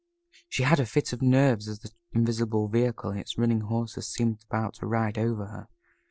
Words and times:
She 0.49 0.63
had 0.63 0.79
a 0.79 0.85
fit 0.87 1.13
of 1.13 1.21
nerves 1.21 1.67
as 1.67 1.77
the 1.81 1.91
invisible 2.11 2.67
vehicle 2.67 3.11
and 3.11 3.19
its 3.19 3.37
running 3.37 3.61
horses 3.61 4.07
seemed 4.07 4.43
about 4.49 4.73
to 4.79 4.87
ride 4.87 5.19
over 5.19 5.45
her. 5.45 5.67